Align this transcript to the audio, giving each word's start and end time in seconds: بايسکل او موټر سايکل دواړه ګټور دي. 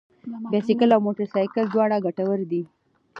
بايسکل 0.51 0.89
او 0.95 1.01
موټر 1.05 1.25
سايکل 1.33 1.65
دواړه 1.69 2.03
ګټور 2.05 2.39
دي. 2.51 2.63